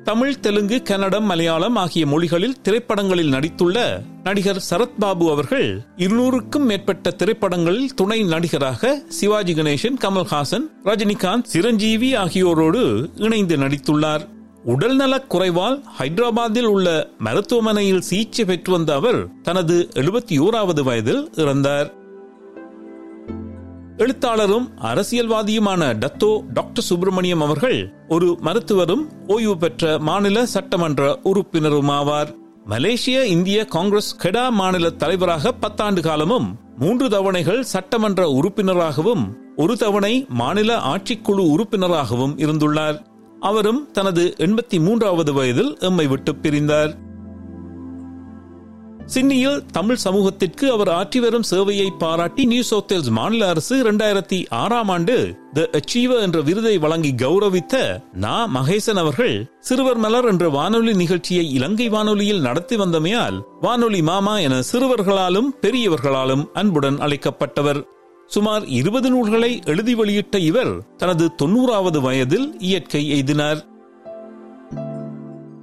தமிழ் 0.09 0.41
தெலுங்கு 0.41 0.83
கன்னடம் 0.83 1.25
மலையாளம் 1.25 1.77
ஆகிய 1.77 2.07
மொழிகளில் 2.07 2.61
திரைப்படங்களில் 2.61 3.33
நடித்துள்ள 3.33 4.03
நடிகர் 4.23 4.65
சரத்பாபு 4.71 5.31
அவர்கள் 5.31 5.81
இருநூறுக்கும் 5.97 6.65
மேற்பட்ட 6.65 7.11
திரைப்படங்களில் 7.11 7.95
துணை 7.95 8.23
நடிகராக 8.23 9.03
சிவாஜி 9.09 9.55
கணேசன் 9.55 9.99
கமல்ஹாசன் 10.01 10.65
ரஜினிகாந்த் 10.85 11.43
சிரஞ்சீவி 11.43 12.15
ஆகியோரோடு 12.15 13.11
இணைந்து 13.17 13.57
நடித்துள்ளார். 13.57 14.25
உடல்நலக் 14.65 15.35
குறைவால் 15.35 15.83
ஹைதராபாத்தில் 15.99 16.65
உள்ள 16.65 17.09
மருத்துவமனையில் 17.19 18.01
சிகிச்சை 18.01 18.45
பெற்று 18.45 18.73
வந்த 18.73 18.95
அவர் 18.95 19.41
தனது 19.43 19.89
எழுபத்தி 19.95 20.41
ஓராவது 20.41 20.81
வயதில் 20.81 21.31
இறந்தார். 21.37 21.93
எழுத்தாளரும் 23.99 24.71
அரசியல்வாதியுமான 24.83 25.83
டத்தோ 25.95 26.41
டாக்டர் 26.53 26.85
சுப்பிரமணியம் 26.85 27.41
அவர்கள் 27.41 27.93
ஒரு 28.09 28.39
மருத்துவரும் 28.41 29.03
ஓய்வு 29.27 29.57
பெற்ற 29.57 29.99
மாநில 29.99 30.47
சட்டமன்ற 30.47 31.19
உறுப்பினருமாவார். 31.25 32.35
மலேசிய 32.65 33.27
இந்திய 33.27 33.65
காங்கிரஸ் 33.65 34.17
கெடா 34.23 34.51
மாநில 34.51 34.91
தலைவராக 34.91 35.53
பத்தாண்டு 35.61 36.01
காலமும் 36.01 36.59
மூன்று 36.79 37.09
தவணைகள் 37.09 37.61
சட்டமன்ற 37.61 38.29
உறுப்பினராகவும் 38.29 39.37
ஒரு 39.57 39.77
தவணை 39.77 40.27
மாநில 40.29 40.77
ஆட்சிக்குழு 40.77 41.51
உறுப்பினராகவும் 41.51 42.39
இருந்துள்ளார். 42.39 42.99
அவரும் 43.41 43.91
தனது 43.93 44.35
எண்பத்தி 44.39 44.81
மூன்றாவது 44.81 45.33
வயதில் 45.33 45.77
எம்மை 45.81 46.07
விட்டு 46.07 46.35
பிரிந்தார். 46.35 46.95
சிட்னியில் 49.13 49.63
தமிழ் 49.73 49.97
சமூகத்திற்கு 49.97 50.73
அவர் 50.73 50.89
ஆற்றி 50.89 51.19
வரும் 51.19 51.45
சேவையை 51.51 51.87
பாராட்டி 51.99 52.45
நியூ 52.45 52.63
சவுத் 52.63 52.93
வேல்ஸ் 52.93 53.11
மாநில 53.11 53.49
அரசு 53.49 53.75
இரண்டாயிரத்தி 53.83 54.47
ஆறாம் 54.49 54.89
ஆண்டு 54.89 55.15
த 55.53 55.65
அச்சீவர் 55.73 56.21
என்ற 56.21 56.41
விருதை 56.41 56.79
வழங்கி 56.79 57.13
கௌரவித்த 57.13 58.03
நா 58.13 58.47
மகேசன் 58.57 58.97
அவர்கள் 58.97 59.51
சிறுவர் 59.61 59.97
மலர் 59.97 60.25
என்ற 60.25 60.49
வானொலி 60.49 60.95
நிகழ்ச்சியை 60.95 61.53
இலங்கை 61.53 61.89
வானொலியில் 61.89 62.41
நடத்தி 62.41 62.77
வந்தமையால் 62.77 63.39
வானொலி 63.61 64.03
மாமா 64.03 64.39
என 64.39 64.61
சிறுவர்களாலும் 64.73 65.49
பெரியவர்களாலும் 65.63 66.45
அன்புடன் 66.53 66.99
அழைக்கப்பட்டவர். 66.99 67.83
சுமார் 68.27 68.65
இருபது 68.67 69.11
நூல்களை 69.11 69.53
எழுதி 69.65 69.95
வெளியிட்ட 69.95 70.39
இவர் 70.39 70.73
தனது 70.97 71.31
தொன்னூறாவது 71.43 72.01
வயதில் 72.01 72.49
இயற்கை 72.59 73.03
எய்தினார். 73.13 73.61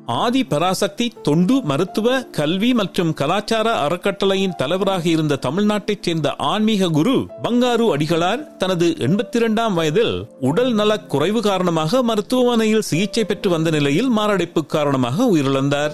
ஆதி 0.05 0.43
பராசக்தி 0.43 1.11
தொண்டு 1.21 1.61
மருத்துவ 1.63 2.21
கல்வி 2.21 2.73
மற்றும் 2.73 3.13
கலாச்சார 3.13 3.73
அறக்கட்டளையின் 3.73 4.55
தலைவராக 4.57 5.09
இருந்த 5.09 5.39
தமிழ்நாட்டைச் 5.45 6.01
சேர்ந்த 6.01 6.35
ஆன்மீக 6.35 6.89
குரு 6.89 7.27
பங்காரு 7.43 7.85
அடிகளார் 7.95 8.57
தனது 8.57 8.95
எண்பத்தி 8.97 9.35
இரண்டாம் 9.35 9.73
வயதில் 9.73 10.27
உடல் 10.39 10.73
நலக் 10.73 11.09
குறைவு 11.09 11.41
காரணமாக 11.41 12.03
மருத்துவமனையில் 12.03 12.81
சிகிச்சை 12.81 13.25
பெற்று 13.25 13.49
வந்த 13.49 13.69
நிலையில் 13.69 14.09
மாரடைப்பு 14.09 14.65
காரணமாக 14.65 15.35
உயிரிழந்தார். 15.35 15.91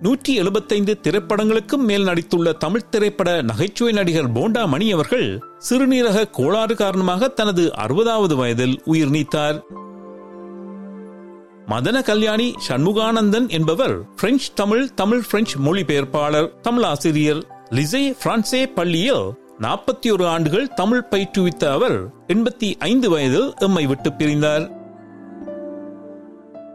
நூற்றி 0.00 0.34
எழுபத்தைந்து 0.34 0.98
திரைப்படங்களுக்கும் 1.02 1.84
மேல் 1.84 2.06
நடித்துள்ள 2.06 2.52
தமிழ் 2.52 2.88
திரைப்பட 2.90 3.42
நகைச்சுவை 3.42 3.92
நடிகர் 3.92 4.32
போண்டா 4.32 4.66
மணி 4.66 4.92
அவர்கள் 4.92 5.38
சிறுநீரக 5.70 6.30
கோளாறு 6.30 6.74
காரணமாக 6.74 7.28
தனது 7.28 7.72
அறுபதாவது 7.78 8.34
வயதில் 8.34 8.82
உயிர் 8.84 9.10
நீத்தார். 9.10 9.88
மதன 11.70 12.02
கல்யாணி 12.02 12.54
சண்முகானந்தன் 12.68 13.48
என்பவர் 13.48 14.14
பிரெஞ்சு 14.14 14.48
தமிழ் 14.54 14.88
தமிழ் 14.94 15.24
பிரெஞ்சு 15.30 15.58
மொழிபெயர்ப்பாளர் 15.58 16.48
தமிழாசிரியர் 16.62 17.42
லிசே 17.70 18.16
பிரான்சே 18.24 18.66
பள்ளியில் 18.74 19.26
நாற்பத்தி 19.60 20.12
ஒரு 20.12 20.26
ஆண்டுகள் 20.26 20.68
தமிழ் 20.68 21.04
பயிற்றுவித்த 21.10 21.64
அவர் 21.72 22.06
எண்பத்தி 22.26 22.74
ஐந்து 22.78 23.10
வயதில் 23.10 23.54
எம்மை 23.58 23.86
விட்டு 23.86 24.12
பிரிந்தார். 24.12 24.70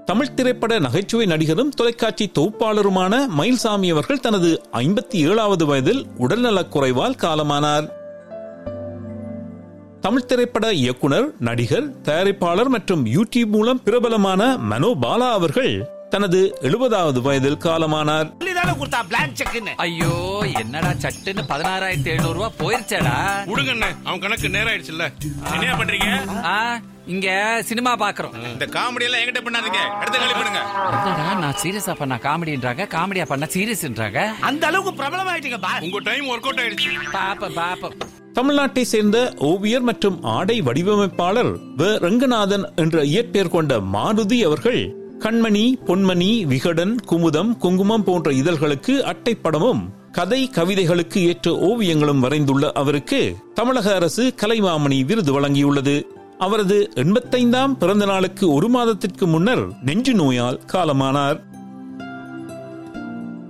தமிழ் 0.05 0.33
திரைப்பட 0.33 0.79
நகைச்சுவை 0.79 1.25
நடிகரும் 1.25 1.69
தொலைக்காட்சி 1.69 2.31
தொகுப்பாளருமான 2.39 3.27
மயில்சாமி 3.37 3.91
அவர்கள் 3.91 4.19
தனது 4.19 4.61
ஐம்பத்தி 4.73 5.29
ஏழாவது 5.29 5.65
வயதில் 5.65 6.05
உடல்நலக் 6.17 6.77
குறைவால் 6.77 7.21
காலமானார். 7.21 7.87
தமிழ் 10.05 10.27
திரைப்பட 10.29 10.65
இயக்குனர் 10.79 11.27
நடிகர் 11.47 11.85
தயாரிப்பாளர் 12.07 12.69
மற்றும் 12.73 13.03
யூடியூப் 13.13 13.51
மூலம் 13.53 13.79
பிரபலமான 13.85 14.41
மனோ 14.71 14.89
பாலா 15.03 15.27
அவர்கள் 15.37 15.71
தனது 16.13 16.39
எழுபதாவது 16.67 17.19
வயதில் 17.27 17.57
காலமானார். 17.63 18.27
ஐயோ 19.85 20.11
என்னடா 20.61 20.91
சட்டுன்னு 21.03 21.43
பதினாறாயிரத்தி 21.51 22.11
எழுநூறு 22.13 22.35
ரூபாய் 22.37 22.57
போயிருச்சேடா. 22.59 23.15
விடுங்கண்ணே 23.51 23.89
அவன் 24.07 24.21
கணக்கு 24.25 24.53
நேரம் 24.55 24.71
ஆயிடுச்சுல்ல 24.73 25.07
என்ன 25.53 25.77
பண்றீங்க? 25.79 26.09
இங்க 27.13 27.29
சினிமா 27.69 27.91
பாக்குறோம். 28.03 28.35
இந்த 28.51 28.67
காமெடி 28.75 29.05
எல்லாம் 29.07 29.21
என்கிட்ட 29.21 29.41
பண்ணாதீங்க. 29.47 29.81
இடத்த 30.01 30.17
காலி 30.21 30.35
பண்ணுங்க 30.39 30.61
நான் 31.43 31.59
சீரியஸா 31.63 31.95
பண்ண 32.01 32.19
காமெடின்றாங்க 32.27 32.87
காமெடியா 32.97 33.25
பண்ண 33.31 33.47
சீரியஸ்ன்றாங்க 33.55 34.21
அந்த 34.49 34.65
அளவுக்கு 34.69 34.93
பிரபலம் 35.01 35.31
ஆயிட்டீங்க 35.33 35.59
உங்க 35.87 36.01
டைம் 36.11 36.29
ஒர்க் 36.33 36.47
அவுட் 36.49 36.61
ஆயிடுச்சு. 36.65 36.93
பாப்ப 37.17 37.51
பாப்ப 37.61 37.91
தமிழ்நாட்டை 38.35 38.81
சேர்ந்த 38.81 39.33
ஓவியர் 39.37 39.81
மற்றும் 39.81 40.23
ஆடை 40.23 40.61
வடிவமைப்பாளர் 40.61 41.51
வ. 41.77 41.97
ரங்கநாதன் 41.99 42.75
என்ற 42.75 43.03
இயற்பெயர் 43.03 43.49
கொண்ட 43.49 43.79
மாருதி 43.79 44.39
அவர்கள் 44.45 44.95
கண்மணி 45.19 45.63
பொன்மணி 45.85 46.45
விகடன் 46.45 46.95
குமுதம் 47.11 47.57
குங்குமம் 47.57 48.03
போன்ற 48.03 48.31
இதழ்களுக்கு 48.31 48.93
அட்டைப்படமும் 49.11 49.81
கதை 50.11 50.49
கவிதைகளுக்கு 50.53 51.17
ஏற்ற 51.17 51.51
ஓவியங்களும் 51.51 52.19
வரைந்துள்ள 52.19 52.71
அவருக்கு 52.71 53.35
தமிழக 53.53 53.95
அரசு 53.95 54.33
கலைமாமணி 54.41 55.05
விருது 55.05 55.41
வழங்கியுள்ளது. 55.41 56.01
அவரது 56.37 56.89
எண்பத்தைந்தாம் 56.95 57.73
பிறந்த 57.73 58.05
நாளுக்கு 58.05 58.53
ஒரு 58.53 58.69
மாதத்திற்கு 58.69 59.27
முன்னர் 59.27 59.67
நெஞ்சு 59.81 60.13
நோயால் 60.13 60.61
காலமானார். 60.73 61.39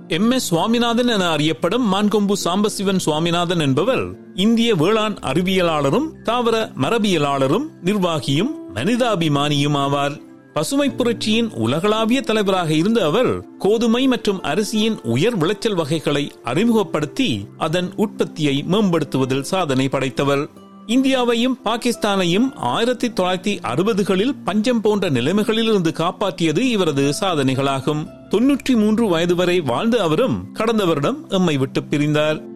எம். 0.08 0.30
எஸ். 0.30 0.46
சுவாமிநாதன் 0.46 1.08
என 1.08 1.30
அறியப்படும் 1.30 1.92
மான்கொம்பு 1.92 2.32
சாம்பசிவன் 2.44 2.96
சுவாமிநாதன் 2.96 3.60
என்பவர் 3.60 4.34
இந்திய 4.34 4.74
வேளாண் 4.74 5.12
அறிவியலாளரும் 5.12 6.22
தாவர 6.22 6.72
மரபியலாளரும் 6.80 7.66
நிர்வாகியும் 7.84 8.50
மனிதாபிமானியும் 8.74 9.76
ஆவார். 9.76 10.20
பசுமை 10.52 10.90
புரட்சியின் 10.90 11.50
உலகளாவிய 11.54 12.20
தலைவராக 12.20 12.74
இருந்த 12.74 13.04
அவர் 13.04 13.56
கோதுமை 13.58 14.06
மற்றும் 14.06 14.42
அரிசியின் 14.42 15.00
உயர் 15.02 15.36
விளைச்சல் 15.36 15.74
வகைகளை 15.74 16.32
அறிமுகப்படுத்தி 16.42 17.46
அதன் 17.58 17.92
உற்பத்தியை 17.96 18.64
மேம்படுத்துவதில் 18.68 19.42
சாதனை 19.42 19.88
படைத்தவர். 19.88 20.48
இந்தியாவையும் 20.86 21.54
பாகிஸ்தானையும் 21.64 22.54
ஆயிரத்தி 22.54 23.08
தொள்ளாயிரத்தி 23.08 23.60
அறுபதுகளில் 23.62 24.34
பஞ்சம் 24.44 24.80
போன்ற 24.80 25.10
நிலைமைகளிலிருந்து 25.10 25.92
காப்பாற்றியது 25.92 26.58
இவரது 26.58 27.12
சாதனைகளாகும். 27.20 28.06
தொன்னூற்றி 28.30 28.76
மூன்று 28.76 29.08
வயது 29.08 29.34
வரை 29.34 29.60
வாழ்ந்த 29.60 30.02
அவரும் 30.02 30.52
கடந்த 30.52 30.84
வருடம் 30.84 31.28
எம்மை 31.28 31.56
விட்டு 31.56 31.82
பிரிந்தார். 31.82 32.54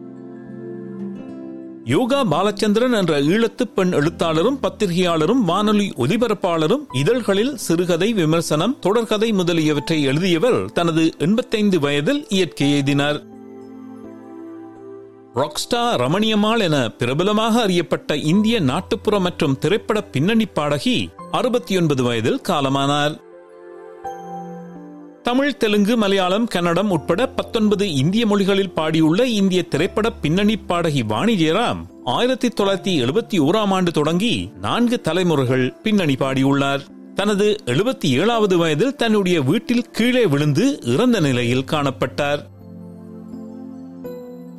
யோகா 1.84 2.25
பாலச்சந்திரன் 2.25 2.96
என்ற 2.96 3.20
ஈழத்து 3.20 3.64
பெண் 3.75 3.92
எழுத்தாளரும் 3.92 4.58
பத்திரிகையாளரும் 4.62 5.42
வானொலி 5.44 5.92
ஒலிபரப்பாளரும் 5.96 6.84
இதழ்களில் 6.92 7.56
சிறுகதை 7.56 8.12
விமர்சனம் 8.12 8.78
தொடர்கதை 8.82 9.32
முதலியவற்றை 9.32 10.02
எழுதியவர் 10.02 10.72
தனது 10.72 11.10
எண்பத்தைந்து 11.18 11.80
வயதில் 11.80 12.26
இயற்கை 12.28 12.72
எழுதினார் 12.72 13.29
ராக்ஸ்டா 15.40 15.82
ரமணியம்மாள் 15.97 16.61
என 16.61 16.88
பிரபலமாக 16.88 17.62
அறியப்பட்ட 17.62 18.16
இந்திய 18.16 18.61
நாட்டுப்புற 18.61 19.18
மற்றும் 19.18 19.59
திரைப்பட 19.59 20.02
பின்னணி 20.02 20.47
பாடகி 20.47 21.09
அறுபத்தி 21.30 21.76
ஒன்பது 21.76 22.02
வயதில் 22.02 22.40
காலமானார். 22.49 23.20
தமிழ் 25.23 25.56
தெலுங்கு 25.56 25.97
மலையாளம் 25.97 26.47
கன்னடம் 26.47 26.90
உட்பட 26.90 27.26
பத்தொன்பது 27.26 27.92
இந்திய 27.92 28.26
மொழிகளில் 28.26 28.70
பாடியுள்ள 28.70 29.25
இந்திய 29.25 29.62
திரைப்பட 29.62 30.11
பின்னணி 30.11 30.56
பாடகி 30.56 31.02
வாணி 31.02 31.35
ஜெயராம் 31.35 31.80
ஆயிரத்தி 32.04 32.49
தொள்ளாயிரத்தி 32.49 33.04
எழுபத்தி 33.04 33.38
ஓராம் 33.38 33.70
ஆண்டு 33.70 33.92
தொடங்கி 33.92 34.50
நான்கு 34.61 35.00
தலைமுறைகள் 35.00 35.75
பின்னணி 35.82 36.14
பாடியுள்ளார். 36.14 36.80
தனது 37.14 37.56
எழுபத்தி 37.66 38.06
ஏழாவது 38.06 38.59
வயதில் 38.59 38.97
தன்னுடைய 38.97 39.40
வீட்டில் 39.40 39.90
கீழே 39.90 40.26
விழுந்து 40.26 40.80
இறந்த 40.82 41.20
நிலையில் 41.20 41.64
காணப்பட்டார். 41.64 42.50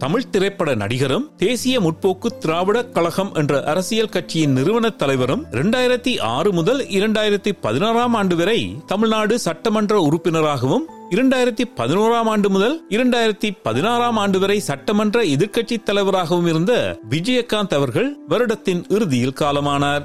தமிழ் 0.01 0.29
திரைப்பட 0.29 0.75
நடிகரும் 0.75 1.25
தேசிய 1.37 1.79
முற்போக்கு 1.79 2.25
திராவிட 2.25 2.85
கழகம் 2.85 3.33
என்ற 3.33 3.63
அரசியல் 3.63 4.09
கட்சியின் 4.09 4.51
நிறுவன 4.51 4.89
தலைவரும் 4.89 5.45
இரண்டாயிரத்தி 5.51 6.19
ஆறு 6.19 6.53
முதல் 6.53 6.81
இரண்டாயிரத்தி 6.85 7.51
பதினாறாம் 7.61 8.13
ஆண்டு 8.13 8.35
வரை 8.35 8.75
தமிழ்நாடு 8.85 9.39
சட்டமன்ற 9.39 9.99
உறுப்பினராகவும் 9.99 10.87
இரண்டாயிரத்தி 11.09 11.65
பதினோராம் 11.75 12.29
ஆண்டு 12.33 12.49
முதல் 12.49 12.85
இரண்டாயிரத்தி 12.89 13.51
பதினாறாம் 13.63 14.17
ஆண்டு 14.17 14.39
வரை 14.39 14.59
சட்டமன்ற 14.59 15.23
எதிர்க்கட்சி 15.23 15.83
தலைவராகவும் 15.83 16.47
இருந்த 16.47 16.99
விஜயகாந்த் 17.09 17.73
அவர்கள் 17.73 18.17
வருடத்தின் 18.29 18.83
இறுதியில் 18.89 19.37
காலமானார். 19.41 20.03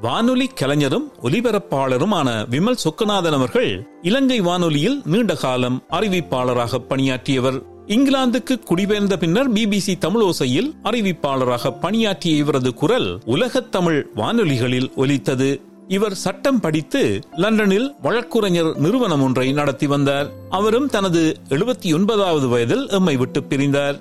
வானொலி 0.00 0.46
கலைஞரும் 0.46 1.12
ஒலிபரப்பாளருமான 1.22 2.28
விமல் 2.50 2.82
சொக்கநாதன் 2.84 3.38
அவர்கள் 3.40 3.88
இலங்கை 4.02 4.40
வானொலியில் 4.40 5.00
நீண்ட 5.04 5.34
காலம் 5.34 5.82
அறிவிப்பாளராக 5.90 6.78
பணியாற்றியவர். 6.88 7.76
இங்கிலாந்துக்கு 7.88 8.58
குடிபெயர்ந்த 8.58 9.16
பின்னர் 9.16 9.52
பிபிசி 9.52 9.94
தமிழோசையில் 9.98 10.72
அறிவிப்பாளராக 10.84 11.80
பணியாற்றிய 11.80 12.36
இவரது 12.36 12.74
குரல் 12.74 13.20
உலகத் 13.24 13.72
தமிழ் 13.72 14.10
வானொலிகளில் 14.16 14.94
ஒலித்தது. 14.94 15.60
இவர் 15.88 16.14
சட்டம் 16.14 16.60
படித்து 16.60 17.20
லண்டனில் 17.36 17.94
வழக்குரைஞர் 18.02 18.76
நிறுவனம் 18.76 19.22
ஒன்றை 19.22 19.52
நடத்தி 19.52 19.86
வந்தார். 19.86 20.30
அவரும் 20.50 20.86
தனது 20.86 21.36
எழுபத்தி 21.48 21.94
ஒன்பதாவது 21.94 22.48
வயதில் 22.48 22.88
எம்மை 22.88 23.16
விட்டு 23.16 23.42
பிரிந்தார். 23.42 24.00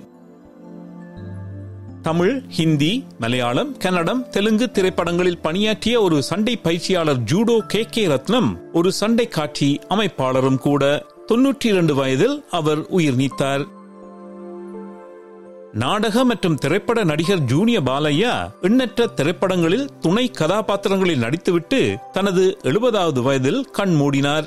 தமிழ் 2.01 2.44
ஹிந்தி 2.50 3.06
மலையாளம் 3.20 3.77
கன்னடம் 3.77 4.29
தெலுங்கு 4.29 4.72
திரைப்படங்களில் 4.72 5.41
பணியாற்றிய 5.41 6.01
ஒரு 6.01 6.24
சண்டை 6.24 6.58
பயிற்சியாளர் 6.58 7.20
ஜூடோ 7.20 7.60
கே 7.60 7.86
கே 7.89 8.08
ரத்னம் 8.08 8.58
ஒரு 8.74 8.91
சண்டை 8.91 9.27
காட்சி 9.27 9.79
அமைப்பாளரும் 9.89 10.58
கூட. 10.58 11.06
தொன்னூற்றி 11.27 11.65
இரண்டு 11.65 11.96
வயதில் 11.96 12.44
அவர் 12.50 12.86
உயிர் 12.88 13.15
நீத்தார். 13.15 13.75
நாடக 15.77 16.24
மற்றும் 16.24 16.55
திரைப்பட 16.55 17.03
நடிகர் 17.03 17.39
ஜூனியர் 17.39 17.84
பாலையா 17.84 18.62
எண்ணற்ற 18.62 19.07
திரைப்படங்களில் 19.07 19.89
துணை 20.00 20.31
கதாபாத்திரங்களில் 20.31 21.22
நடித்துவிட்டு 21.22 21.96
தனது 22.12 22.57
எழுபதாவது 22.63 23.22
வயதில் 23.22 23.65
கண் 23.72 23.96
மூடினார். 24.01 24.43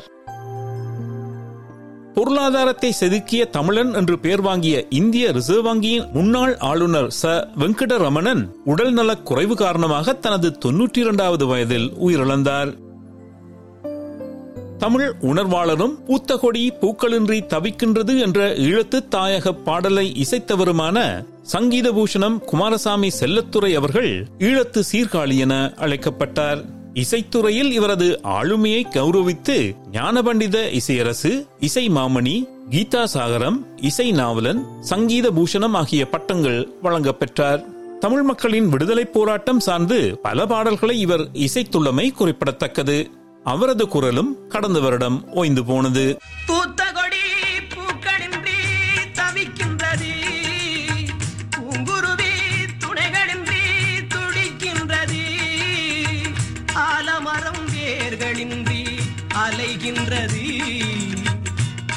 பொருளாதாரத்தை 2.15 2.95
செதுக்கிய 3.01 3.51
தமிழன் 3.51 3.95
என்று 3.95 4.19
பெயர் 4.19 4.41
வாங்கிய 4.41 4.87
இந்திய 4.89 5.33
ரிசர்வ் 5.33 5.67
வங்கியின் 5.67 6.13
முன்னாள் 6.13 6.57
ஆளுநர் 6.57 7.13
ச. 7.23 7.27
வெங்கடரமணன் 7.59 8.49
உடல்நலக் 8.65 9.27
குறைவு 9.27 9.57
காரணமாக 9.57 10.13
தனது 10.13 10.59
தொன்னூற்றி 10.65 10.99
இரண்டாவது 10.99 11.47
வயதில் 11.47 11.93
உயிரிழந்தார். 12.07 12.90
தமிழ் 14.83 15.09
உணர்வாளரும் 15.21 15.95
பூத்த 16.07 16.37
கொடி 16.37 16.63
பூக்களின்றி 16.81 17.39
தவிக்கின்றது 17.53 18.13
என்ற 18.19 18.55
ஈழத்து 18.67 18.99
தாயக 19.15 19.53
பாடலை 19.65 20.05
இசைத்தவருமான 20.23 20.99
சங்கீத 21.43 21.89
பூஷணம் 21.93 22.39
குமாரசாமி 22.45 23.11
செல்லத்துறை 23.21 23.73
அவர்கள் 23.75 24.13
ஈழத்து 24.39 24.83
சீர்காழி 24.93 25.37
என 25.37 25.75
அழைக்கப்பட்டார். 25.77 26.63
இசைத்துறையில் 26.95 27.71
இவரது 27.71 28.09
ஆளுமையை 28.39 28.83
கௌரவித்து 28.97 29.59
ஞானபண்டித 29.93 30.71
இசையரசு 30.71 31.47
இசை 31.61 31.89
மாமணி 31.89 32.37
கீதா 32.71 33.05
சாகரம் 33.15 33.61
இசை 33.81 34.09
நாவலன் 34.13 34.63
சங்கீத 34.81 35.29
பூஷணம் 35.31 35.77
ஆகிய 35.83 36.09
பட்டங்கள் 36.09 36.61
வழங்கப்பெற்றார். 36.83 37.63
தமிழ் 38.01 38.23
மக்களின் 38.23 38.69
விடுதலை 38.69 39.05
போராட்டம் 39.05 39.61
சார்ந்து 39.61 40.19
பல 40.23 40.47
பாடல்களை 40.47 40.99
இவர் 40.99 41.25
இசைத்துள்ளமை 41.47 42.13
குறிப்பிடத்தக்கது. 42.13 42.99
அவரது 43.45 43.89
குரலும் 43.89 44.49
கடந்த 44.49 44.81
வருடம் 44.81 45.29
ஓய்ந்து 45.29 45.65
போனது. 45.65 46.19
பூத்த 46.47 46.85
பூக்களின்றி 47.69 48.59
தவிக்கின்றது. 49.13 50.13
பூங்குருவி 51.57 52.33
துணைகளின்றி 52.79 53.63
துடிக்கின்றது. 54.09 55.25
ஆலமரம் 56.73 57.69
வேர்களின்றி 57.69 58.87
அலைகின்றது. 59.35 60.59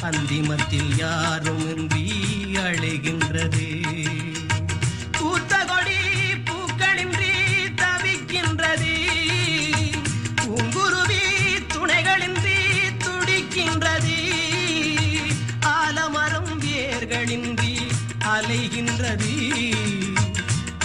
அந்திமத்தில் 0.01 0.97
யாரும் 0.97 1.77
இன்றி 1.77 2.11
அழைகின்றது 2.53 3.81
பூத்த 5.11 5.65
அலைகின்றது 19.13 19.73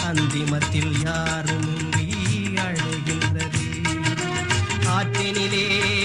அந்திமத்தில் 0.05 0.92
யாருமின்றி 1.05 2.07
அழுகின்றது. 2.66 3.64
ஆற்றினிலே 4.96 5.64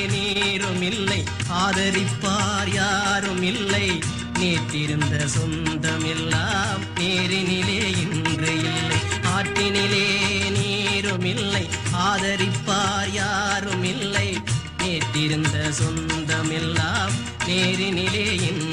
நீரும் 0.09 0.81
இல்லை 0.81 1.23
ஆதரிப்பார் 1.65 2.73
யாரும் 2.73 3.43
இல்லை. 3.43 3.99
நேற்றிருந்த 4.39 5.13
சொந்தமெல்லாம் 5.35 6.83
நேரினிலே 6.95 7.81
இன்று 8.03 8.53
இல்லை. 8.59 8.99
ஆற்றினிலே 9.35 10.05
நீரும் 10.51 11.25
இல்லை 11.25 11.65
ஆதரிப்பார் 11.93 13.13
யாரும் 13.13 13.83
இல்லை. 13.83 14.37
நேற்றிருந்த 14.77 15.57
சொந்தமெல்லாம் 15.79 17.13
நேரினிலே 17.45 18.25
இன்று 18.49 18.72